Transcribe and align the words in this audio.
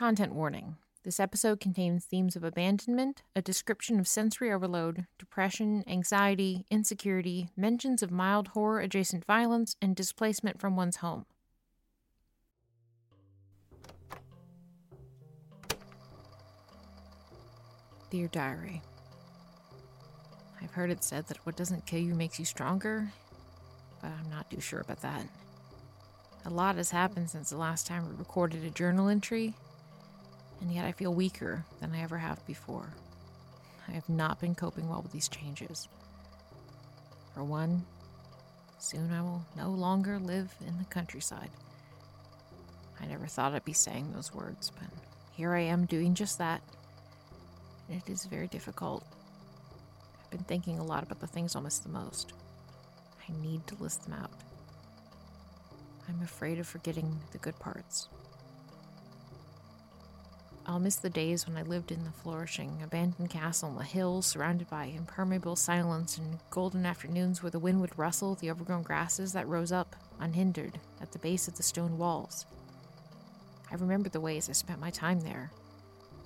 Content 0.00 0.34
warning. 0.34 0.76
This 1.04 1.20
episode 1.20 1.60
contains 1.60 2.06
themes 2.06 2.34
of 2.34 2.42
abandonment, 2.42 3.22
a 3.36 3.42
description 3.42 4.00
of 4.00 4.08
sensory 4.08 4.50
overload, 4.50 5.04
depression, 5.18 5.84
anxiety, 5.86 6.64
insecurity, 6.70 7.50
mentions 7.54 8.02
of 8.02 8.10
mild 8.10 8.48
horror 8.48 8.80
adjacent 8.80 9.26
violence, 9.26 9.76
and 9.82 9.94
displacement 9.94 10.58
from 10.58 10.74
one's 10.74 10.96
home. 10.96 11.26
Dear 18.08 18.28
Diary, 18.28 18.80
I've 20.62 20.72
heard 20.72 20.90
it 20.90 21.04
said 21.04 21.26
that 21.26 21.44
what 21.44 21.56
doesn't 21.56 21.84
kill 21.84 22.00
you 22.00 22.14
makes 22.14 22.38
you 22.38 22.46
stronger, 22.46 23.12
but 24.00 24.12
I'm 24.12 24.30
not 24.30 24.50
too 24.50 24.62
sure 24.62 24.80
about 24.80 25.02
that. 25.02 25.26
A 26.46 26.50
lot 26.50 26.76
has 26.76 26.90
happened 26.90 27.28
since 27.28 27.50
the 27.50 27.58
last 27.58 27.86
time 27.86 28.08
we 28.08 28.14
recorded 28.16 28.64
a 28.64 28.70
journal 28.70 29.10
entry, 29.10 29.54
and 30.60 30.72
yet 30.72 30.84
I 30.84 30.92
feel 30.92 31.14
weaker 31.14 31.64
than 31.80 31.92
I 31.92 32.02
ever 32.02 32.18
have 32.18 32.44
before. 32.46 32.92
I 33.88 33.92
have 33.92 34.08
not 34.08 34.40
been 34.40 34.54
coping 34.54 34.88
well 34.88 35.02
with 35.02 35.12
these 35.12 35.28
changes. 35.28 35.88
For 37.34 37.42
one, 37.44 37.84
soon 38.78 39.12
I 39.12 39.22
will 39.22 39.44
no 39.56 39.70
longer 39.70 40.18
live 40.18 40.54
in 40.66 40.78
the 40.78 40.84
countryside. 40.84 41.50
I 43.00 43.06
never 43.06 43.26
thought 43.26 43.54
I'd 43.54 43.64
be 43.64 43.72
saying 43.72 44.12
those 44.12 44.34
words, 44.34 44.70
but 44.70 44.90
here 45.32 45.54
I 45.54 45.60
am 45.60 45.86
doing 45.86 46.14
just 46.14 46.38
that. 46.38 46.62
It 47.88 48.08
is 48.08 48.26
very 48.26 48.46
difficult. 48.46 49.04
I've 50.22 50.30
been 50.30 50.44
thinking 50.44 50.78
a 50.78 50.84
lot 50.84 51.02
about 51.02 51.20
the 51.20 51.26
things 51.26 51.56
I'll 51.56 51.62
miss 51.62 51.78
the 51.78 51.88
most. 51.88 52.34
I 53.28 53.32
need 53.42 53.66
to 53.68 53.82
list 53.82 54.04
them 54.04 54.14
out. 54.14 54.30
I'm 56.08 56.22
afraid 56.22 56.58
of 56.58 56.66
forgetting 56.66 57.18
the 57.32 57.38
good 57.38 57.58
parts. 57.58 58.08
I'll 60.70 60.78
miss 60.78 60.94
the 60.94 61.10
days 61.10 61.48
when 61.48 61.56
I 61.56 61.62
lived 61.62 61.90
in 61.90 62.04
the 62.04 62.12
flourishing, 62.12 62.80
abandoned 62.80 63.28
castle 63.28 63.70
on 63.70 63.74
the 63.74 63.82
hill, 63.82 64.22
surrounded 64.22 64.70
by 64.70 64.84
impermeable 64.84 65.56
silence 65.56 66.16
and 66.16 66.38
golden 66.50 66.86
afternoons 66.86 67.42
where 67.42 67.50
the 67.50 67.58
wind 67.58 67.80
would 67.80 67.98
rustle 67.98 68.36
the 68.36 68.52
overgrown 68.52 68.84
grasses 68.84 69.32
that 69.32 69.48
rose 69.48 69.72
up, 69.72 69.96
unhindered, 70.20 70.78
at 71.00 71.10
the 71.10 71.18
base 71.18 71.48
of 71.48 71.56
the 71.56 71.64
stone 71.64 71.98
walls. 71.98 72.46
I 73.68 73.74
remember 73.74 74.08
the 74.08 74.20
ways 74.20 74.48
I 74.48 74.52
spent 74.52 74.78
my 74.78 74.90
time 74.90 75.22
there. 75.22 75.50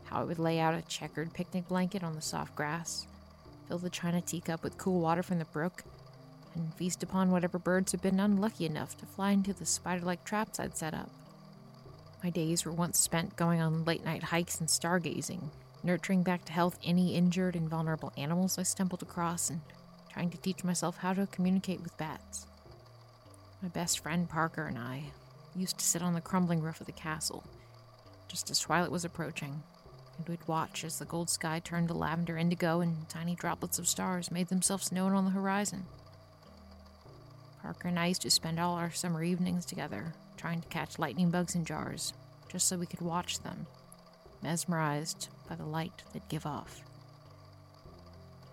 How 0.04 0.20
I 0.20 0.24
would 0.24 0.38
lay 0.38 0.60
out 0.60 0.74
a 0.74 0.82
checkered 0.82 1.32
picnic 1.32 1.66
blanket 1.66 2.04
on 2.04 2.14
the 2.14 2.20
soft 2.20 2.54
grass, 2.54 3.06
fill 3.66 3.78
the 3.78 3.88
china 3.88 4.20
teacup 4.20 4.62
with 4.62 4.76
cool 4.76 5.00
water 5.00 5.22
from 5.22 5.38
the 5.38 5.46
brook, 5.46 5.84
and 6.54 6.74
feast 6.74 7.02
upon 7.02 7.30
whatever 7.30 7.58
birds 7.58 7.92
had 7.92 8.02
been 8.02 8.20
unlucky 8.20 8.66
enough 8.66 8.94
to 8.98 9.06
fly 9.06 9.30
into 9.30 9.54
the 9.54 9.64
spider 9.64 10.04
like 10.04 10.22
traps 10.22 10.60
I'd 10.60 10.76
set 10.76 10.92
up. 10.92 11.08
My 12.24 12.30
days 12.30 12.64
were 12.64 12.72
once 12.72 12.98
spent 12.98 13.36
going 13.36 13.60
on 13.60 13.84
late 13.84 14.02
night 14.02 14.22
hikes 14.22 14.58
and 14.58 14.66
stargazing, 14.66 15.50
nurturing 15.82 16.22
back 16.22 16.46
to 16.46 16.52
health 16.54 16.78
any 16.82 17.14
injured 17.14 17.54
and 17.54 17.68
vulnerable 17.68 18.14
animals 18.16 18.58
I 18.58 18.62
stumbled 18.62 19.02
across, 19.02 19.50
and 19.50 19.60
trying 20.10 20.30
to 20.30 20.38
teach 20.38 20.64
myself 20.64 20.96
how 20.96 21.12
to 21.12 21.26
communicate 21.26 21.82
with 21.82 21.98
bats. 21.98 22.46
My 23.60 23.68
best 23.68 23.98
friend 23.98 24.26
Parker 24.26 24.64
and 24.64 24.78
I 24.78 25.04
used 25.54 25.76
to 25.76 25.84
sit 25.84 26.00
on 26.00 26.14
the 26.14 26.22
crumbling 26.22 26.62
roof 26.62 26.80
of 26.80 26.86
the 26.86 26.92
castle, 26.92 27.44
just 28.26 28.50
as 28.50 28.58
twilight 28.58 28.90
was 28.90 29.04
approaching, 29.04 29.62
and 30.16 30.26
we'd 30.26 30.48
watch 30.48 30.82
as 30.82 30.98
the 30.98 31.04
gold 31.04 31.28
sky 31.28 31.60
turned 31.62 31.88
to 31.88 31.94
lavender 31.94 32.38
indigo 32.38 32.80
and 32.80 33.06
tiny 33.10 33.34
droplets 33.34 33.78
of 33.78 33.86
stars 33.86 34.30
made 34.30 34.48
themselves 34.48 34.90
known 34.90 35.12
on 35.12 35.26
the 35.26 35.30
horizon. 35.30 35.84
Parker 37.60 37.88
and 37.88 37.98
I 37.98 38.06
used 38.06 38.22
to 38.22 38.30
spend 38.30 38.58
all 38.58 38.76
our 38.76 38.90
summer 38.90 39.22
evenings 39.22 39.66
together, 39.66 40.14
trying 40.36 40.60
to 40.60 40.68
catch 40.68 40.98
lightning 40.98 41.30
bugs 41.30 41.54
in 41.54 41.64
jars, 41.64 42.12
just 42.48 42.68
so 42.68 42.76
we 42.76 42.86
could 42.86 43.00
watch 43.00 43.40
them, 43.40 43.66
mesmerized 44.42 45.28
by 45.48 45.54
the 45.54 45.64
light 45.64 46.02
they'd 46.12 46.28
give 46.28 46.46
off. 46.46 46.82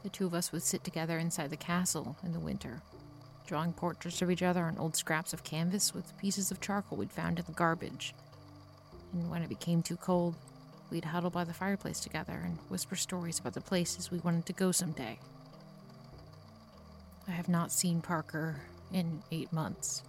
The 0.04 0.10
two 0.10 0.26
of 0.26 0.34
us 0.34 0.52
would 0.52 0.64
sit 0.64 0.84
together 0.84 1.20
inside 1.20 1.50
the 1.50 1.58
castle 1.58 2.16
in 2.24 2.34
the 2.34 2.40
winter, 2.40 2.82
drawing 3.46 3.74
portraits 3.74 4.22
of 4.22 4.32
each 4.32 4.42
other 4.42 4.64
on 4.64 4.78
old 4.78 4.96
scraps 4.96 5.34
of 5.34 5.44
canvas 5.44 5.94
with 5.94 6.18
pieces 6.18 6.52
of 6.52 6.62
charcoal 6.62 6.98
we'd 6.98 7.12
found 7.12 7.38
in 7.38 7.46
the 7.46 7.52
garbage. 7.52 8.16
And 9.14 9.30
when 9.30 9.44
it 9.44 9.50
became 9.50 9.84
too 9.84 9.98
cold, 9.98 10.36
we'd 10.90 11.06
huddle 11.06 11.30
by 11.30 11.44
the 11.44 11.54
fireplace 11.54 12.00
together 12.00 12.42
and 12.44 12.58
whisper 12.70 12.96
stories 12.96 13.40
about 13.40 13.54
the 13.54 13.62
places 13.62 14.10
we 14.10 14.20
wanted 14.20 14.46
to 14.48 14.54
go 14.54 14.72
someday. 14.72 15.20
I 17.28 17.32
have 17.32 17.50
not 17.50 17.72
seen 17.72 18.02
Parker 18.02 18.60
in 18.92 19.22
eight 19.32 19.54
months. 19.54 20.04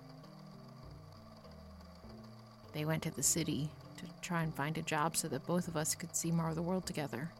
They 2.72 2.84
went 2.84 3.02
to 3.02 3.10
the 3.10 3.22
city 3.22 3.68
to 3.98 4.04
try 4.20 4.42
and 4.42 4.54
find 4.54 4.78
a 4.78 4.82
job 4.82 5.16
so 5.16 5.28
that 5.28 5.46
both 5.46 5.68
of 5.68 5.76
us 5.76 5.94
could 5.94 6.16
see 6.16 6.32
more 6.32 6.48
of 6.48 6.54
the 6.54 6.62
world 6.62 6.86
together. 6.86 7.30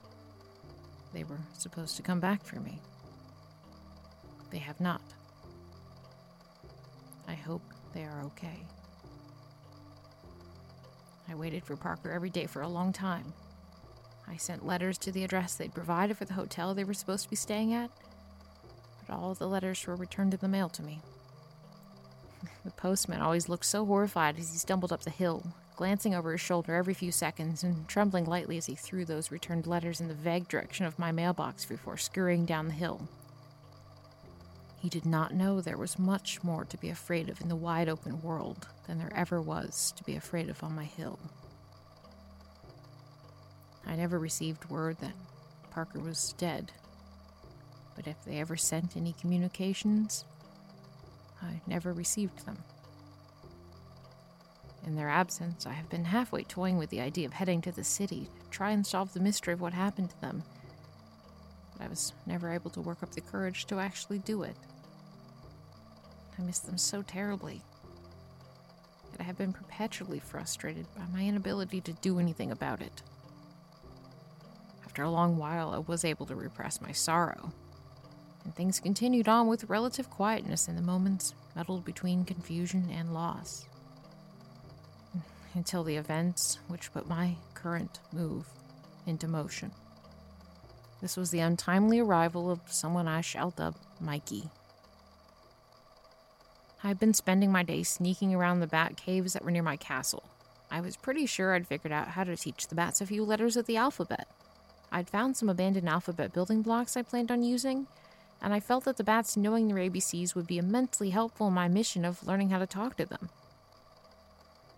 They 1.12 1.24
were 1.24 1.40
supposed 1.52 1.96
to 1.96 2.02
come 2.02 2.20
back 2.20 2.44
for 2.44 2.60
me. 2.60 2.80
They 4.50 4.58
have 4.58 4.80
not. 4.80 5.02
I 7.26 7.34
hope 7.34 7.62
they 7.94 8.04
are 8.04 8.22
okay. 8.24 8.66
I 11.28 11.34
waited 11.34 11.64
for 11.64 11.76
Parker 11.76 12.10
every 12.10 12.30
day 12.30 12.46
for 12.46 12.62
a 12.62 12.68
long 12.68 12.92
time. 12.92 13.32
I 14.28 14.36
sent 14.36 14.66
letters 14.66 14.98
to 14.98 15.12
the 15.12 15.24
address 15.24 15.54
they'd 15.54 15.74
provided 15.74 16.16
for 16.16 16.24
the 16.24 16.34
hotel 16.34 16.74
they 16.74 16.84
were 16.84 16.94
supposed 16.94 17.24
to 17.24 17.30
be 17.30 17.36
staying 17.36 17.72
at, 17.74 17.90
but 19.06 19.14
all 19.14 19.34
the 19.34 19.48
letters 19.48 19.86
were 19.86 19.96
returned 19.96 20.34
in 20.34 20.40
the 20.40 20.48
mail 20.48 20.68
to 20.70 20.82
me. 20.82 21.00
The 22.64 22.70
postman 22.70 23.20
always 23.20 23.48
looked 23.48 23.64
so 23.64 23.84
horrified 23.84 24.38
as 24.38 24.52
he 24.52 24.58
stumbled 24.58 24.92
up 24.92 25.02
the 25.02 25.10
hill, 25.10 25.42
glancing 25.76 26.14
over 26.14 26.32
his 26.32 26.40
shoulder 26.40 26.74
every 26.74 26.94
few 26.94 27.12
seconds 27.12 27.62
and 27.62 27.88
trembling 27.88 28.24
lightly 28.24 28.56
as 28.56 28.66
he 28.66 28.74
threw 28.74 29.04
those 29.04 29.30
returned 29.30 29.66
letters 29.66 30.00
in 30.00 30.08
the 30.08 30.14
vague 30.14 30.48
direction 30.48 30.86
of 30.86 30.98
my 30.98 31.12
mailbox 31.12 31.64
before 31.64 31.96
scurrying 31.96 32.44
down 32.44 32.68
the 32.68 32.74
hill. 32.74 33.08
He 34.82 34.88
did 34.88 35.06
not 35.06 35.32
know 35.32 35.60
there 35.60 35.76
was 35.76 35.98
much 35.98 36.42
more 36.42 36.64
to 36.64 36.76
be 36.76 36.88
afraid 36.88 37.28
of 37.28 37.40
in 37.40 37.48
the 37.48 37.54
wide 37.54 37.88
open 37.88 38.20
world 38.20 38.66
than 38.86 38.98
there 38.98 39.12
ever 39.14 39.40
was 39.40 39.92
to 39.96 40.02
be 40.02 40.16
afraid 40.16 40.48
of 40.48 40.62
on 40.64 40.74
my 40.74 40.84
hill. 40.84 41.20
I 43.86 43.94
never 43.94 44.18
received 44.18 44.70
word 44.70 44.98
that 44.98 45.14
Parker 45.70 46.00
was 46.00 46.34
dead, 46.36 46.72
but 47.94 48.06
if 48.06 48.24
they 48.24 48.40
ever 48.40 48.56
sent 48.56 48.96
any 48.96 49.12
communications, 49.12 50.24
I 51.42 51.60
never 51.66 51.92
received 51.92 52.46
them. 52.46 52.58
In 54.86 54.96
their 54.96 55.08
absence, 55.08 55.66
I 55.66 55.72
have 55.72 55.88
been 55.88 56.04
halfway 56.04 56.42
toying 56.42 56.76
with 56.76 56.90
the 56.90 57.00
idea 57.00 57.26
of 57.26 57.32
heading 57.32 57.60
to 57.62 57.72
the 57.72 57.84
city 57.84 58.28
to 58.40 58.50
try 58.50 58.70
and 58.72 58.86
solve 58.86 59.12
the 59.12 59.20
mystery 59.20 59.52
of 59.52 59.60
what 59.60 59.72
happened 59.72 60.10
to 60.10 60.20
them, 60.20 60.42
but 61.72 61.84
I 61.84 61.88
was 61.88 62.12
never 62.26 62.52
able 62.52 62.70
to 62.70 62.80
work 62.80 63.02
up 63.02 63.12
the 63.12 63.20
courage 63.20 63.66
to 63.66 63.78
actually 63.78 64.18
do 64.18 64.42
it. 64.42 64.56
I 66.38 66.42
miss 66.42 66.58
them 66.58 66.78
so 66.78 67.02
terribly 67.02 67.62
that 69.12 69.20
I 69.20 69.24
have 69.24 69.38
been 69.38 69.52
perpetually 69.52 70.18
frustrated 70.18 70.86
by 70.96 71.04
my 71.12 71.24
inability 71.24 71.80
to 71.82 71.92
do 71.92 72.18
anything 72.18 72.50
about 72.50 72.80
it. 72.80 73.02
After 74.84 75.04
a 75.04 75.10
long 75.10 75.36
while, 75.36 75.70
I 75.70 75.78
was 75.78 76.04
able 76.04 76.26
to 76.26 76.34
repress 76.34 76.80
my 76.80 76.92
sorrow 76.92 77.52
and 78.44 78.54
things 78.54 78.80
continued 78.80 79.28
on 79.28 79.46
with 79.46 79.68
relative 79.68 80.10
quietness 80.10 80.68
in 80.68 80.76
the 80.76 80.82
moments 80.82 81.34
muddled 81.54 81.84
between 81.84 82.24
confusion 82.24 82.88
and 82.90 83.14
loss. 83.14 83.66
Until 85.54 85.84
the 85.84 85.96
events 85.96 86.58
which 86.68 86.92
put 86.92 87.08
my 87.08 87.36
current 87.54 88.00
move 88.12 88.46
into 89.06 89.28
motion. 89.28 89.70
This 91.00 91.16
was 91.16 91.30
the 91.30 91.40
untimely 91.40 91.98
arrival 91.98 92.50
of 92.50 92.60
someone 92.66 93.08
I 93.08 93.20
shall 93.20 93.50
dub 93.50 93.74
Mikey. 94.00 94.50
I'd 96.84 96.98
been 96.98 97.14
spending 97.14 97.52
my 97.52 97.62
days 97.62 97.88
sneaking 97.88 98.34
around 98.34 98.60
the 98.60 98.66
bat 98.66 98.96
caves 98.96 99.32
that 99.32 99.44
were 99.44 99.50
near 99.50 99.62
my 99.62 99.76
castle. 99.76 100.24
I 100.70 100.80
was 100.80 100.96
pretty 100.96 101.26
sure 101.26 101.54
I'd 101.54 101.66
figured 101.66 101.92
out 101.92 102.08
how 102.08 102.24
to 102.24 102.36
teach 102.36 102.66
the 102.66 102.74
bats 102.74 103.00
a 103.00 103.06
few 103.06 103.24
letters 103.24 103.56
of 103.56 103.66
the 103.66 103.76
alphabet. 103.76 104.26
I'd 104.90 105.10
found 105.10 105.36
some 105.36 105.48
abandoned 105.48 105.88
alphabet 105.88 106.32
building 106.32 106.62
blocks 106.62 106.96
I 106.96 107.02
planned 107.02 107.30
on 107.30 107.42
using, 107.42 107.86
and 108.42 108.52
I 108.52 108.58
felt 108.58 108.84
that 108.84 108.96
the 108.96 109.04
bats 109.04 109.36
knowing 109.36 109.68
their 109.68 109.76
ABCs 109.76 110.34
would 110.34 110.48
be 110.48 110.58
immensely 110.58 111.10
helpful 111.10 111.46
in 111.46 111.54
my 111.54 111.68
mission 111.68 112.04
of 112.04 112.26
learning 112.26 112.50
how 112.50 112.58
to 112.58 112.66
talk 112.66 112.96
to 112.96 113.06
them. 113.06 113.30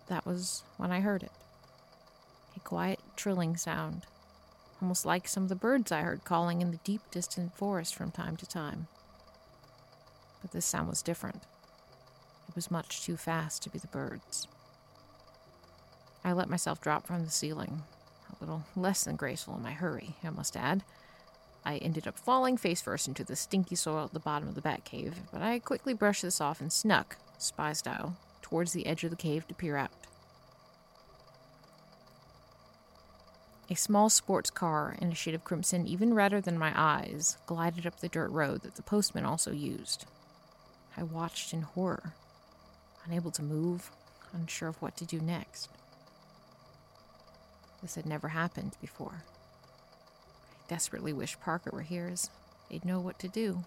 That 0.07 0.25
was 0.25 0.63
when 0.77 0.91
I 0.91 0.99
heard 0.99 1.23
it 1.23 1.31
a 2.55 2.59
quiet, 2.59 2.99
trilling 3.17 3.57
sound, 3.57 4.05
almost 4.81 5.05
like 5.05 5.27
some 5.27 5.43
of 5.43 5.49
the 5.49 5.55
birds 5.55 5.91
I 5.91 6.01
heard 6.01 6.23
calling 6.23 6.61
in 6.61 6.71
the 6.71 6.79
deep, 6.85 7.01
distant 7.11 7.57
forest 7.57 7.95
from 7.95 8.11
time 8.11 8.37
to 8.37 8.45
time. 8.45 8.87
But 10.41 10.51
this 10.51 10.65
sound 10.65 10.87
was 10.87 11.01
different. 11.01 11.41
It 12.47 12.55
was 12.55 12.71
much 12.71 13.03
too 13.03 13.17
fast 13.17 13.63
to 13.63 13.69
be 13.69 13.79
the 13.79 13.87
birds. 13.87 14.47
I 16.23 16.31
let 16.31 16.49
myself 16.49 16.79
drop 16.79 17.07
from 17.07 17.25
the 17.25 17.31
ceiling, 17.31 17.81
a 18.29 18.35
little 18.39 18.63
less 18.75 19.03
than 19.03 19.15
graceful 19.15 19.55
in 19.55 19.63
my 19.63 19.73
hurry, 19.73 20.15
I 20.23 20.29
must 20.29 20.55
add 20.55 20.83
I 21.65 21.77
ended 21.77 22.07
up 22.07 22.19
falling 22.19 22.57
face 22.57 22.81
first 22.81 23.07
into 23.07 23.23
the 23.23 23.35
stinky 23.35 23.75
soil 23.75 24.05
at 24.05 24.13
the 24.13 24.19
bottom 24.19 24.47
of 24.47 24.55
the 24.55 24.61
bat 24.61 24.85
cave, 24.85 25.15
but 25.33 25.41
I 25.41 25.57
quickly 25.59 25.93
brushed 25.95 26.21
this 26.21 26.39
off 26.39 26.61
and 26.61 26.71
snuck, 26.71 27.17
spy 27.39 27.73
style, 27.73 28.15
towards 28.43 28.71
the 28.71 28.85
edge 28.85 29.03
of 29.03 29.09
the 29.09 29.15
cave 29.15 29.47
to 29.47 29.55
peer 29.55 29.75
out. 29.75 29.91
A 33.67 33.75
small 33.75 34.11
sports 34.11 34.51
car 34.51 34.95
in 35.01 35.11
a 35.11 35.15
shade 35.15 35.33
of 35.33 35.43
crimson, 35.43 35.87
even 35.87 36.13
redder 36.13 36.39
than 36.39 36.59
my 36.59 36.71
eyes, 36.75 37.37
glided 37.47 37.87
up 37.87 37.99
the 37.99 38.07
dirt 38.07 38.29
road 38.29 38.61
that 38.61 38.75
the 38.75 38.83
postman 38.83 39.25
also 39.25 39.51
used. 39.51 40.05
I 40.95 41.01
watched 41.01 41.51
in 41.51 41.63
horror, 41.63 42.13
unable 43.05 43.31
to 43.31 43.41
move, 43.41 43.89
unsure 44.33 44.69
of 44.69 44.79
what 44.83 44.95
to 44.97 45.05
do 45.05 45.19
next. 45.19 45.69
This 47.81 47.95
had 47.95 48.05
never 48.05 48.29
happened 48.29 48.77
before. 48.79 49.23
Desperately 50.67 51.13
wished 51.13 51.41
Parker 51.41 51.69
were 51.71 51.81
here, 51.81 52.09
as 52.11 52.29
they'd 52.69 52.85
know 52.85 52.99
what 52.99 53.19
to 53.19 53.27
do. 53.27 53.63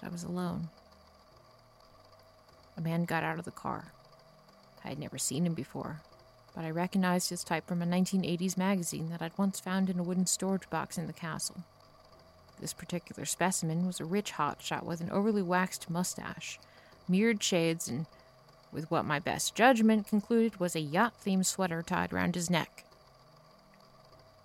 But 0.00 0.08
I 0.08 0.12
was 0.12 0.22
alone. 0.22 0.68
A 2.76 2.80
man 2.80 3.04
got 3.04 3.24
out 3.24 3.38
of 3.38 3.44
the 3.44 3.50
car. 3.50 3.92
I 4.84 4.88
had 4.88 4.98
never 4.98 5.18
seen 5.18 5.44
him 5.44 5.54
before, 5.54 6.00
but 6.54 6.64
I 6.64 6.70
recognized 6.70 7.30
his 7.30 7.44
type 7.44 7.66
from 7.66 7.82
a 7.82 7.86
1980s 7.86 8.56
magazine 8.56 9.10
that 9.10 9.20
I'd 9.20 9.36
once 9.36 9.60
found 9.60 9.90
in 9.90 9.98
a 9.98 10.02
wooden 10.02 10.26
storage 10.26 10.70
box 10.70 10.96
in 10.96 11.06
the 11.06 11.12
castle. 11.12 11.64
This 12.60 12.72
particular 12.72 13.24
specimen 13.24 13.86
was 13.86 14.00
a 14.00 14.04
rich 14.04 14.32
hotshot 14.32 14.84
with 14.84 15.00
an 15.00 15.10
overly 15.10 15.42
waxed 15.42 15.90
mustache, 15.90 16.58
mirrored 17.08 17.42
shades, 17.42 17.88
and 17.88 18.06
with 18.72 18.90
what 18.90 19.04
my 19.04 19.18
best 19.18 19.54
judgment 19.54 20.06
concluded 20.06 20.60
was 20.60 20.76
a 20.76 20.80
yacht 20.80 21.14
themed 21.24 21.46
sweater 21.46 21.82
tied 21.82 22.12
round 22.12 22.34
his 22.34 22.50
neck. 22.50 22.84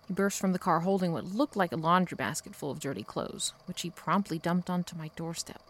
He 0.07 0.13
burst 0.13 0.39
from 0.39 0.53
the 0.53 0.59
car 0.59 0.81
holding 0.81 1.11
what 1.11 1.25
looked 1.25 1.55
like 1.55 1.71
a 1.71 1.77
laundry 1.77 2.15
basket 2.15 2.55
full 2.55 2.71
of 2.71 2.79
dirty 2.79 3.03
clothes, 3.03 3.53
which 3.65 3.81
he 3.81 3.89
promptly 3.89 4.37
dumped 4.37 4.69
onto 4.69 4.95
my 4.95 5.09
doorstep. 5.15 5.61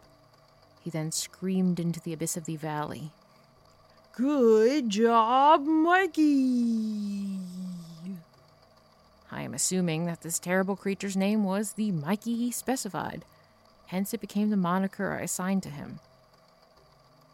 He 0.82 0.90
then 0.90 1.12
screamed 1.12 1.80
into 1.80 2.00
the 2.00 2.14
abyss 2.14 2.36
of 2.36 2.46
the 2.46 2.58
valley. 2.58 3.12
Good 4.14 4.90
job, 4.90 5.66
Mikey! 5.66 7.40
I 9.32 9.42
am 9.42 9.54
assuming 9.54 10.06
that 10.06 10.22
this 10.22 10.40
terrible 10.40 10.76
creature's 10.76 11.18
name 11.18 11.44
was 11.44 11.74
the 11.74 11.92
Mikey 11.92 12.36
he 12.36 12.52
specified. 12.52 13.26
Hence, 13.88 14.14
it 14.14 14.22
became 14.22 14.50
the 14.50 14.58
moniker 14.58 15.14
I 15.14 15.22
assigned 15.24 15.64
to 15.64 15.70
him. 15.70 16.00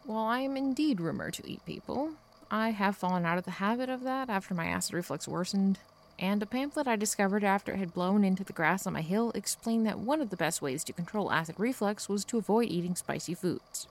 While 0.04 0.24
I 0.24 0.40
am 0.40 0.56
indeed 0.56 1.00
rumored 1.00 1.34
to 1.34 1.48
eat 1.48 1.64
people, 1.64 2.14
I 2.50 2.70
have 2.70 2.96
fallen 2.96 3.24
out 3.24 3.38
of 3.38 3.44
the 3.44 3.52
habit 3.52 3.88
of 3.88 4.02
that 4.02 4.28
after 4.28 4.54
my 4.54 4.66
acid 4.66 4.94
reflux 4.94 5.28
worsened, 5.28 5.78
and 6.22 6.42
a 6.42 6.46
pamphlet 6.46 6.88
I 6.88 6.96
discovered 6.96 7.44
after 7.44 7.72
it 7.72 7.78
had 7.78 7.92
blown 7.92 8.24
into 8.24 8.44
the 8.44 8.54
grass 8.54 8.86
on 8.86 8.94
my 8.94 9.02
hill 9.02 9.30
explained 9.34 9.86
that 9.86 9.98
one 9.98 10.22
of 10.22 10.30
the 10.30 10.36
best 10.36 10.62
ways 10.62 10.82
to 10.84 10.94
control 10.94 11.30
acid 11.30 11.56
reflux 11.58 12.08
was 12.08 12.24
to 12.26 12.38
avoid 12.38 12.70
eating 12.70 12.94
spicy 12.94 13.34
foods. 13.34 13.86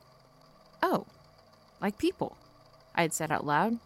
Oh, 0.82 1.06
like 1.80 2.00
people, 2.00 2.38
I 2.96 3.04
had 3.04 3.14
said 3.14 3.32
out 3.32 3.46
loud, 3.46 3.78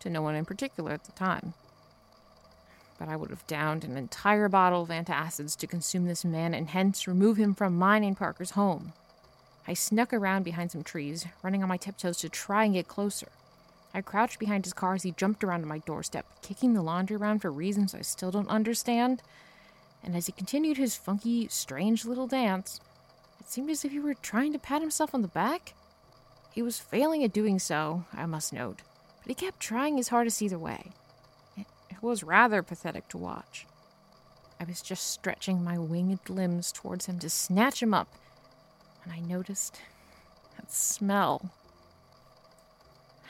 to 0.00 0.10
no 0.10 0.20
one 0.20 0.34
in 0.34 0.44
particular 0.44 0.92
at 0.92 1.04
the 1.04 1.12
time 1.12 1.54
but 3.02 3.10
I 3.10 3.16
would 3.16 3.30
have 3.30 3.44
downed 3.48 3.82
an 3.82 3.96
entire 3.96 4.48
bottle 4.48 4.82
of 4.82 4.88
antacids 4.90 5.56
to 5.56 5.66
consume 5.66 6.06
this 6.06 6.24
man 6.24 6.54
and 6.54 6.68
hence 6.68 7.08
remove 7.08 7.36
him 7.36 7.52
from 7.52 7.76
mine 7.76 8.04
and 8.04 8.16
Parker's 8.16 8.52
home. 8.52 8.92
I 9.66 9.74
snuck 9.74 10.12
around 10.12 10.44
behind 10.44 10.70
some 10.70 10.84
trees, 10.84 11.26
running 11.42 11.64
on 11.64 11.68
my 11.68 11.78
tiptoes 11.78 12.18
to 12.18 12.28
try 12.28 12.64
and 12.64 12.74
get 12.74 12.86
closer. 12.86 13.26
I 13.94 14.00
crouched 14.00 14.38
behind 14.38 14.64
his 14.64 14.72
car 14.72 14.94
as 14.94 15.02
he 15.02 15.12
jumped 15.12 15.44
around 15.44 15.66
my 15.66 15.78
doorstep, 15.78 16.26
kicking 16.40 16.72
the 16.72 16.82
laundry 16.82 17.16
around 17.16 17.40
for 17.40 17.50
reasons 17.50 17.94
I 17.94 18.02
still 18.02 18.30
don't 18.30 18.48
understand. 18.48 19.22
And 20.02 20.16
as 20.16 20.26
he 20.26 20.32
continued 20.32 20.78
his 20.78 20.96
funky, 20.96 21.46
strange 21.48 22.04
little 22.04 22.26
dance, 22.26 22.80
it 23.38 23.50
seemed 23.50 23.70
as 23.70 23.84
if 23.84 23.92
he 23.92 24.00
were 24.00 24.14
trying 24.14 24.52
to 24.52 24.58
pat 24.58 24.80
himself 24.80 25.14
on 25.14 25.22
the 25.22 25.28
back. 25.28 25.74
He 26.52 26.62
was 26.62 26.78
failing 26.78 27.22
at 27.24 27.32
doing 27.32 27.58
so, 27.58 28.04
I 28.12 28.26
must 28.26 28.52
note, 28.52 28.82
but 29.22 29.28
he 29.28 29.34
kept 29.34 29.60
trying 29.60 29.96
his 29.96 30.08
hardest 30.08 30.42
either 30.42 30.58
way 30.58 30.92
It 31.56 31.66
was 32.02 32.22
rather 32.22 32.62
pathetic 32.62 33.08
to 33.08 33.18
watch. 33.18 33.66
I 34.60 34.64
was 34.64 34.82
just 34.82 35.08
stretching 35.10 35.62
my 35.62 35.78
winged 35.78 36.28
limbs 36.28 36.72
towards 36.72 37.06
him 37.06 37.18
to 37.20 37.30
snatch 37.30 37.82
him 37.82 37.94
up, 37.94 38.08
and 39.04 39.12
I 39.12 39.20
noticed 39.20 39.80
that 40.56 40.70
smell. 40.72 41.50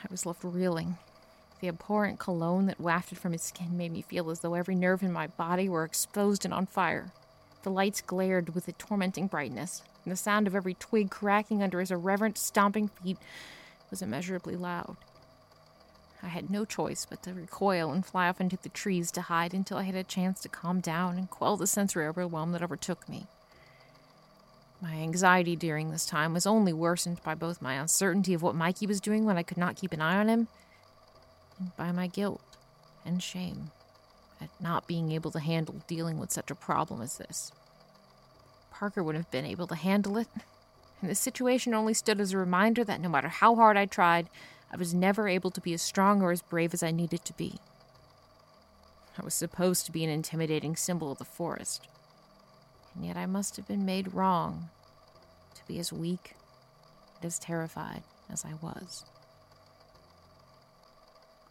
I 0.03 0.07
was 0.11 0.25
left 0.25 0.43
reeling. 0.43 0.97
The 1.61 1.69
abhorrent 1.69 2.19
cologne 2.19 2.65
that 2.65 2.79
wafted 2.79 3.17
from 3.17 3.31
his 3.31 3.41
skin 3.41 3.77
made 3.77 3.93
me 3.93 4.01
feel 4.01 4.29
as 4.29 4.41
though 4.41 4.53
every 4.53 4.75
nerve 4.75 5.01
in 5.01 5.13
my 5.13 5.27
body 5.27 5.69
were 5.69 5.85
exposed 5.85 6.43
and 6.43 6.53
on 6.53 6.65
fire. 6.65 7.13
The 7.63 7.71
lights 7.71 8.01
glared 8.01 8.53
with 8.53 8.67
a 8.67 8.73
tormenting 8.73 9.27
brightness, 9.27 9.81
and 10.03 10.11
the 10.11 10.17
sound 10.17 10.45
of 10.45 10.55
every 10.55 10.73
twig 10.73 11.09
cracking 11.09 11.63
under 11.63 11.79
his 11.79 11.91
irreverent 11.91 12.37
stomping 12.37 12.89
feet 12.89 13.17
was 13.89 14.01
immeasurably 14.01 14.57
loud. 14.57 14.97
I 16.21 16.27
had 16.27 16.49
no 16.49 16.65
choice 16.65 17.05
but 17.09 17.23
to 17.23 17.33
recoil 17.33 17.91
and 17.91 18.05
fly 18.05 18.27
off 18.27 18.41
into 18.41 18.57
the 18.57 18.69
trees 18.69 19.11
to 19.11 19.21
hide 19.21 19.53
until 19.53 19.77
I 19.77 19.83
had 19.83 19.95
a 19.95 20.03
chance 20.03 20.41
to 20.41 20.49
calm 20.49 20.81
down 20.81 21.17
and 21.17 21.29
quell 21.29 21.55
the 21.55 21.67
sensory 21.67 22.05
overwhelm 22.07 22.51
that 22.51 22.63
overtook 22.63 23.07
me. 23.07 23.27
My 24.83 24.95
anxiety 24.95 25.55
during 25.55 25.91
this 25.91 26.05
time 26.05 26.33
was 26.33 26.45
only 26.45 26.73
worsened 26.73 27.23
by 27.23 27.35
both 27.35 27.61
my 27.61 27.75
uncertainty 27.75 28.33
of 28.33 28.41
what 28.41 28.53
Mikey 28.53 28.85
was 28.85 28.99
doing 28.99 29.23
when 29.23 29.37
I 29.37 29.43
could 29.43 29.57
not 29.57 29.77
keep 29.77 29.93
an 29.93 30.01
eye 30.01 30.17
on 30.17 30.27
him, 30.27 30.49
and 31.57 31.73
by 31.77 31.93
my 31.93 32.07
guilt 32.07 32.41
and 33.05 33.23
shame 33.23 33.71
at 34.41 34.49
not 34.59 34.85
being 34.85 35.13
able 35.13 35.31
to 35.31 35.39
handle 35.39 35.75
dealing 35.87 36.19
with 36.19 36.33
such 36.33 36.51
a 36.51 36.55
problem 36.55 37.01
as 37.01 37.17
this. 37.17 37.53
Parker 38.71 39.01
would 39.01 39.15
have 39.15 39.31
been 39.31 39.45
able 39.45 39.67
to 39.67 39.75
handle 39.75 40.17
it, 40.17 40.27
and 41.01 41.09
this 41.09 41.19
situation 41.19 41.73
only 41.73 41.93
stood 41.93 42.19
as 42.19 42.33
a 42.33 42.37
reminder 42.37 42.83
that 42.83 42.99
no 42.99 43.07
matter 43.07 43.29
how 43.29 43.55
hard 43.55 43.77
I 43.77 43.85
tried, 43.85 44.27
I 44.69 44.75
was 44.75 44.93
never 44.93 45.29
able 45.29 45.51
to 45.51 45.61
be 45.61 45.73
as 45.73 45.81
strong 45.81 46.21
or 46.21 46.33
as 46.33 46.41
brave 46.41 46.73
as 46.73 46.83
I 46.83 46.91
needed 46.91 47.23
to 47.23 47.33
be. 47.35 47.55
I 49.17 49.23
was 49.23 49.33
supposed 49.33 49.85
to 49.85 49.93
be 49.93 50.03
an 50.03 50.09
intimidating 50.09 50.75
symbol 50.75 51.09
of 51.09 51.19
the 51.19 51.23
forest, 51.23 51.87
and 52.95 53.05
yet 53.05 53.17
I 53.17 53.25
must 53.25 53.55
have 53.57 53.67
been 53.67 53.85
made 53.85 54.13
wrong 54.13 54.69
to 55.55 55.61
be 55.67 55.79
as 55.79 55.93
weak 55.93 56.35
and 57.15 57.25
as 57.25 57.39
terrified 57.39 58.03
as 58.29 58.45
I 58.45 58.53
was. 58.61 59.05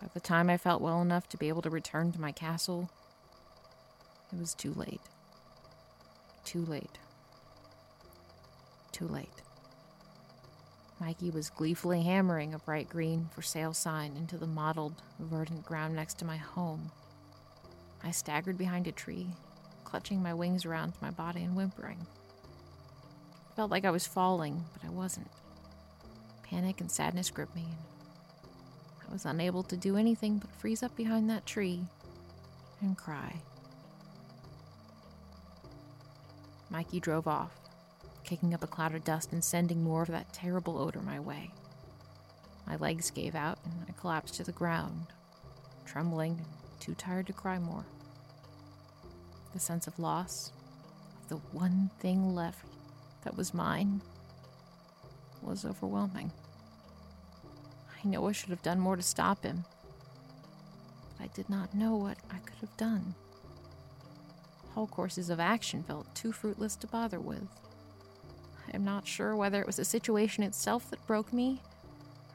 By 0.00 0.09
the 0.15 0.21
time 0.21 0.50
I 0.50 0.56
felt 0.56 0.83
well 0.83 1.00
enough 1.00 1.29
to 1.29 1.37
be 1.37 1.49
able 1.49 1.62
to 1.62 1.71
return 1.71 2.12
to 2.12 2.21
my 2.21 2.33
castle, 2.33 2.91
it 4.33 4.39
was 4.39 4.55
too 4.55 4.75
late. 4.75 5.00
Too 6.44 6.65
late. 6.65 6.99
Too 8.91 9.06
late. 9.06 9.43
Mikey 11.00 11.31
was 11.31 11.50
gleefully 11.50 12.03
hammering 12.03 12.55
a 12.55 12.59
bright 12.59 12.89
green 12.89 13.29
for 13.35 13.43
sale 13.43 13.75
sign 13.75 14.17
into 14.17 14.37
the 14.37 14.47
mottled, 14.47 15.03
verdant 15.19 15.65
ground 15.65 15.97
next 15.97 16.19
to 16.19 16.25
my 16.25 16.37
home. 16.37 16.91
I 18.05 18.11
staggered 18.11 18.59
behind 18.59 18.87
a 18.87 18.93
tree, 18.93 19.29
clutching 19.93 20.22
my 20.22 20.32
wings 20.32 20.65
around 20.65 20.94
my 21.03 21.11
body 21.11 21.43
and 21.43 21.55
whimpering. 21.55 21.99
It 22.01 23.56
felt 23.56 23.70
like 23.70 23.84
I 23.84 23.91
was 23.91 24.06
falling, 24.06 24.65
but 24.72 24.89
I 24.89 24.91
wasn't. 24.91 25.29
Panic 26.43 26.81
and 26.81 26.91
sadness 26.91 27.29
gripped 27.29 27.55
me, 27.55 27.67
and 27.67 29.06
I 29.06 29.13
was 29.13 29.27
unable 29.27 29.63
to 29.65 29.77
do 29.77 29.99
anything 29.99 30.39
but 30.39 30.51
freeze 30.56 30.82
up 30.82 30.96
behind 30.96 31.29
that 31.29 31.44
tree 31.44 31.81
and 32.81 32.96
cry. 32.96 33.43
Mikey 36.70 36.99
drove 36.99 37.29
off, 37.29 37.53
kicking 38.25 38.55
up 38.55 38.65
a 38.65 38.67
cloud 38.67 38.94
of 38.94 39.05
dust 39.05 39.31
and 39.32 39.44
sending 39.44 39.84
more 39.84 40.01
of 40.01 40.08
that 40.08 40.32
terrible 40.32 40.79
odor 40.79 41.03
my 41.03 41.20
way. 41.20 41.51
My 42.67 42.77
legs 42.77 43.11
gave 43.11 43.34
out 43.34 43.58
and 43.67 43.75
I 43.87 43.93
collapsed 44.01 44.37
to 44.37 44.44
the 44.44 44.53
ground, 44.53 45.08
trembling 45.84 46.39
and 46.39 46.81
too 46.81 46.94
tired 46.94 47.27
to 47.27 47.34
cry 47.34 47.58
more. 47.58 47.84
The 49.53 49.61
sense 49.61 49.87
of 49.87 49.99
loss, 49.99 50.53
of 51.23 51.29
the 51.29 51.37
one 51.56 51.91
thing 51.99 52.35
left 52.35 52.65
that 53.25 53.37
was 53.37 53.53
mine, 53.53 54.01
was 55.43 55.65
overwhelming. 55.65 56.32
I 58.05 58.09
know 58.09 58.27
I 58.29 58.32
should 58.32 58.51
have 58.51 58.63
done 58.63 58.81
more 58.81 58.97
to 58.97 59.03
stop 59.03 59.44
him, 59.44 59.65
but 61.19 61.25
I 61.25 61.27
did 61.35 61.51
not 61.51 61.75
know 61.75 61.97
what 61.97 62.19
I 62.31 62.39
could 62.39 62.59
have 62.61 62.77
done. 62.77 63.15
Whole 64.75 64.87
courses 64.87 65.29
of 65.29 65.39
action 65.39 65.82
felt 65.82 66.15
too 66.15 66.32
fruitless 66.32 66.77
to 66.77 66.87
bother 66.87 67.21
with. 67.21 67.47
I 68.67 68.75
am 68.75 68.85
not 68.85 69.06
sure 69.06 69.37
whether 69.37 69.61
it 69.61 69.67
was 69.67 69.77
the 69.77 69.85
situation 69.85 70.43
itself 70.43 70.89
that 70.91 71.06
broke 71.06 71.32
me, 71.32 71.61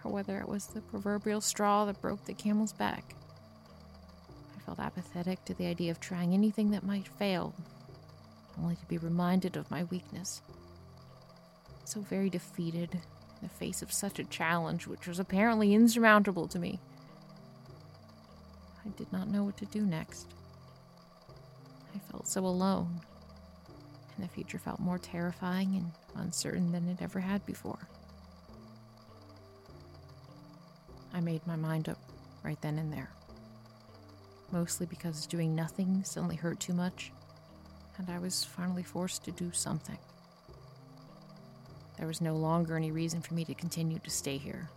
or 0.04 0.12
whether 0.12 0.40
it 0.40 0.48
was 0.48 0.68
the 0.68 0.82
proverbial 0.82 1.42
straw 1.42 1.86
that 1.86 2.00
broke 2.00 2.24
the 2.26 2.34
camel's 2.34 2.74
back. 2.74 3.16
Felt 4.68 4.80
apathetic 4.80 5.44
to 5.46 5.56
the 5.56 5.66
idea 5.66 5.90
of 5.90 6.00
trying 6.00 6.34
anything 6.34 6.70
that 6.72 6.86
might 6.86 7.08
fail, 7.08 7.56
only 8.62 8.76
to 8.76 8.86
be 8.86 9.00
reminded 9.00 9.58
of 9.58 9.72
my 9.72 9.86
weakness. 9.86 10.44
So 11.86 12.02
very 12.02 12.30
defeated 12.30 12.94
in 12.94 13.02
the 13.42 13.50
face 13.50 13.82
of 13.82 13.92
such 13.92 14.20
a 14.20 14.26
challenge, 14.26 14.86
which 14.86 15.08
was 15.08 15.18
apparently 15.18 15.74
insurmountable 15.74 16.48
to 16.50 16.60
me. 16.60 16.80
I 18.86 18.90
did 18.90 19.12
not 19.12 19.30
know 19.30 19.44
what 19.44 19.58
to 19.58 19.66
do 19.66 19.82
next. 19.82 20.28
I 21.96 22.00
felt 22.12 22.28
so 22.28 22.46
alone 22.46 23.02
and 24.18 24.26
the 24.26 24.34
future 24.34 24.58
felt 24.58 24.80
more 24.80 24.98
terrifying 24.98 25.76
and 25.76 25.92
uncertain 26.26 26.72
than 26.72 26.90
it 26.90 27.02
ever 27.02 27.20
had 27.20 27.46
before. 27.46 27.88
I 31.14 31.22
made 31.22 31.46
my 31.48 31.56
mind 31.56 31.88
up 31.88 32.00
right 32.44 32.60
then 32.62 32.80
and 32.80 32.92
there. 32.92 33.10
Mostly 34.52 34.86
because 34.86 35.28
doing 35.28 35.56
nothing 35.56 36.04
suddenly 36.04 36.36
hurt 36.36 36.60
too 36.60 36.74
much, 36.74 37.12
and 37.98 38.10
I 38.10 38.20
was 38.20 38.44
finally 38.44 38.84
forced 38.84 39.24
to 39.26 39.32
do 39.32 39.52
something. 39.52 39.98
There 41.98 42.08
was 42.08 42.22
no 42.22 42.36
longer 42.36 42.78
any 42.78 42.92
reason 42.92 43.22
for 43.22 43.34
me 43.34 43.44
to 43.46 43.56
continue 43.56 44.00
to 44.00 44.10
stay 44.10 44.38
here, 44.38 44.70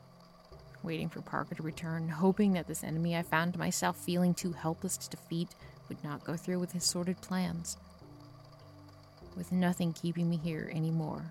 waiting 0.82 1.08
for 1.08 1.20
Parker 1.20 1.54
to 1.54 1.62
return, 1.62 2.08
hoping 2.08 2.54
that 2.54 2.66
this 2.66 2.82
enemy 2.82 3.16
I 3.16 3.22
found 3.22 3.58
myself 3.58 3.96
feeling 3.96 4.32
too 4.32 4.52
helpless 4.52 4.96
to 4.96 5.10
defeat 5.10 5.48
would 5.88 6.02
not 6.02 6.24
go 6.24 6.36
through 6.36 6.60
with 6.60 6.72
his 6.72 6.84
sordid 6.84 7.20
plans. 7.20 7.76
With 9.36 9.52
nothing 9.52 9.92
keeping 9.92 10.30
me 10.30 10.38
here 10.42 10.72
anymore, 10.74 11.30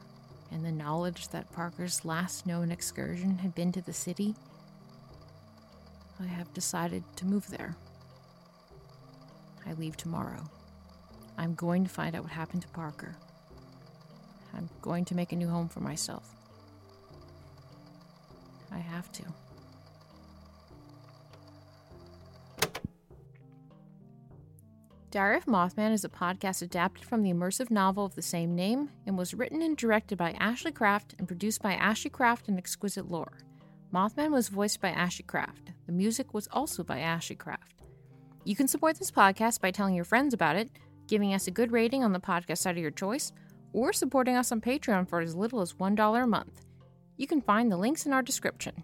and 0.51 0.63
the 0.63 0.71
knowledge 0.71 1.29
that 1.29 1.51
Parker's 1.51 2.05
last 2.05 2.45
known 2.45 2.71
excursion 2.71 3.39
had 3.39 3.55
been 3.55 3.71
to 3.71 3.81
the 3.81 3.93
city, 3.93 4.35
I 6.19 6.25
have 6.25 6.53
decided 6.53 7.03
to 7.15 7.25
move 7.25 7.47
there. 7.47 7.75
I 9.69 9.73
leave 9.73 9.95
tomorrow. 9.95 10.43
I'm 11.37 11.53
going 11.53 11.83
to 11.83 11.89
find 11.89 12.15
out 12.15 12.23
what 12.23 12.31
happened 12.31 12.63
to 12.63 12.67
Parker. 12.69 13.15
I'm 14.55 14.67
going 14.81 15.05
to 15.05 15.15
make 15.15 15.31
a 15.31 15.35
new 15.35 15.47
home 15.47 15.69
for 15.69 15.79
myself. 15.79 16.35
I 18.71 18.79
have 18.79 19.11
to. 19.11 19.23
Diary 25.11 25.37
of 25.37 25.45
Mothman 25.45 25.91
is 25.91 26.03
a 26.03 26.09
podcast 26.09 26.61
adapted 26.61 27.03
from 27.05 27.23
the 27.23 27.31
immersive 27.31 27.71
novel 27.71 28.05
of 28.05 28.15
the 28.15 28.21
same 28.21 28.55
name 28.55 28.89
and 29.05 29.17
was 29.17 29.33
written 29.33 29.61
and 29.61 29.75
directed 29.75 30.17
by 30.17 30.33
Ashlee 30.33 30.73
Craft 30.73 31.15
and 31.17 31.27
produced 31.27 31.61
by 31.61 31.75
Ashlee 31.75 32.11
Craft 32.11 32.47
and 32.47 32.57
Exquisite 32.57 33.09
Lore. 33.09 33.39
Mothman 33.93 34.31
was 34.31 34.49
voiced 34.49 34.81
by 34.81 34.91
Ashlee 34.91 35.25
Craft. 35.25 35.71
The 35.85 35.91
music 35.91 36.33
was 36.33 36.47
also 36.51 36.83
by 36.83 36.99
Ashlee 36.99 37.37
Craft. 37.37 37.78
You 38.45 38.55
can 38.55 38.67
support 38.67 38.97
this 38.97 39.11
podcast 39.11 39.61
by 39.61 39.71
telling 39.71 39.95
your 39.95 40.05
friends 40.05 40.33
about 40.33 40.55
it, 40.55 40.69
giving 41.07 41.33
us 41.33 41.47
a 41.47 41.51
good 41.51 41.71
rating 41.71 42.03
on 42.03 42.13
the 42.13 42.19
podcast 42.19 42.59
site 42.59 42.77
of 42.77 42.81
your 42.81 42.91
choice, 42.91 43.31
or 43.73 43.93
supporting 43.93 44.35
us 44.35 44.51
on 44.51 44.61
Patreon 44.61 45.07
for 45.07 45.19
as 45.19 45.35
little 45.35 45.61
as 45.61 45.73
$1 45.73 46.23
a 46.23 46.27
month. 46.27 46.61
You 47.17 47.27
can 47.27 47.41
find 47.41 47.71
the 47.71 47.77
links 47.77 48.05
in 48.05 48.13
our 48.13 48.21
description. 48.21 48.83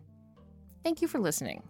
Thank 0.84 1.02
you 1.02 1.08
for 1.08 1.20
listening. 1.20 1.64